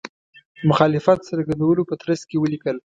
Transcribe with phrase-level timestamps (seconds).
[0.69, 2.77] مخالفت څرګندولو په ترڅ کې ولیکل.